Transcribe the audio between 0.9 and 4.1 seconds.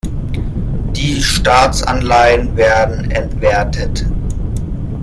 Die Staatsanleihen werden entwertet.